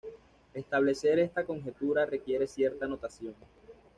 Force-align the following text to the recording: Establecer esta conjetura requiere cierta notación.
Establecer 0.55 1.19
esta 1.19 1.45
conjetura 1.45 2.07
requiere 2.07 2.47
cierta 2.47 2.87
notación. 2.87 3.35